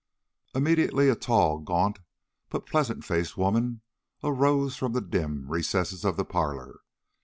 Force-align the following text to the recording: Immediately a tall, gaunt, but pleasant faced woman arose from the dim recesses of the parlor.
Immediately 0.55 1.09
a 1.09 1.15
tall, 1.15 1.59
gaunt, 1.59 1.99
but 2.49 2.65
pleasant 2.65 3.05
faced 3.05 3.37
woman 3.37 3.81
arose 4.23 4.75
from 4.75 4.93
the 4.93 4.99
dim 5.01 5.47
recesses 5.47 6.03
of 6.03 6.17
the 6.17 6.25
parlor. 6.25 6.79